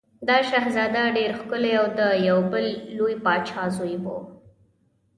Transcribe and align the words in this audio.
دا 0.27 0.37
شهزاده 0.49 1.03
ډېر 1.17 1.31
ښکلی 1.39 1.73
او 1.81 1.87
د 1.99 2.01
یو 2.27 2.39
بل 2.51 2.65
لوی 2.97 3.15
پاچا 3.23 3.63
زوی 3.77 3.95
و. 4.03 4.05